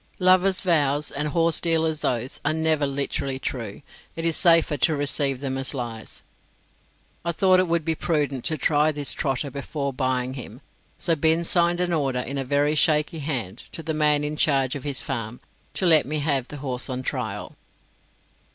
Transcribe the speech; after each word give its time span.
Lovers' 0.17 0.61
vows 0.61 1.11
and 1.11 1.27
horsedealers' 1.27 2.03
oaths 2.03 2.39
are 2.43 2.53
never 2.53 2.87
literally 2.87 3.37
true; 3.37 3.83
it 4.15 4.25
is 4.25 4.35
safer 4.35 4.75
to 4.77 4.95
receive 4.95 5.41
them 5.41 5.59
as 5.59 5.75
lies. 5.75 6.23
I 7.23 7.31
thought 7.31 7.59
it 7.59 7.67
would 7.67 7.85
be 7.85 7.93
prudent 7.93 8.43
to 8.45 8.57
try 8.57 8.91
this 8.91 9.13
trotter 9.13 9.51
before 9.51 9.93
buying 9.93 10.33
him, 10.33 10.61
so 10.97 11.15
Binns 11.15 11.51
signed 11.51 11.79
an 11.79 11.93
order, 11.93 12.21
in 12.21 12.39
a 12.39 12.43
very 12.43 12.73
shaky 12.73 13.19
hand, 13.19 13.59
to 13.73 13.83
the 13.83 13.93
man 13.93 14.23
in 14.23 14.37
charge 14.37 14.73
of 14.73 14.83
his 14.83 15.03
farm, 15.03 15.39
to 15.75 15.85
let 15.85 16.07
me 16.07 16.17
have 16.17 16.47
the 16.47 16.57
horse 16.57 16.89
on 16.89 17.03
trial. 17.03 17.55